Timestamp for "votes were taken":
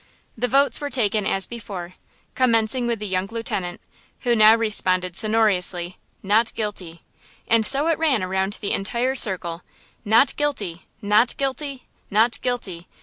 0.47-1.27